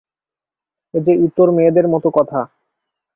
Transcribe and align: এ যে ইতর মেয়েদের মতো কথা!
এ 0.93 0.99
যে 1.05 1.13
ইতর 1.25 1.47
মেয়েদের 1.55 1.85
মতো 1.87 2.07
কথা! 2.17 2.39